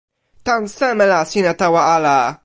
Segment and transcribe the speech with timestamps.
[0.45, 2.15] tan seme la sina tawa ala?